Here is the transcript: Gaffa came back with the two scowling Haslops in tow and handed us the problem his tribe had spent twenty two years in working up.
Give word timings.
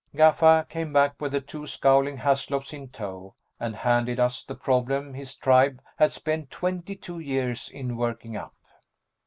Gaffa 0.15 0.67
came 0.67 0.91
back 0.91 1.21
with 1.21 1.31
the 1.31 1.41
two 1.41 1.67
scowling 1.67 2.17
Haslops 2.17 2.73
in 2.73 2.87
tow 2.87 3.35
and 3.59 3.75
handed 3.75 4.19
us 4.19 4.41
the 4.43 4.55
problem 4.55 5.13
his 5.13 5.35
tribe 5.35 5.79
had 5.95 6.11
spent 6.11 6.49
twenty 6.49 6.95
two 6.95 7.19
years 7.19 7.69
in 7.69 7.95
working 7.95 8.35
up. 8.35 8.55